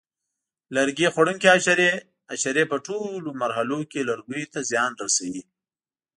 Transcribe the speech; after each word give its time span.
لرګي 0.75 1.07
خوړونکي 1.13 1.47
حشرې: 1.53 1.91
حشرې 2.29 2.63
په 2.71 2.77
ټولو 2.87 3.29
مرحلو 3.41 3.79
کې 3.91 4.07
لرګیو 4.09 4.51
ته 4.53 4.59
زیان 4.69 4.91
رسوي. 5.03 5.43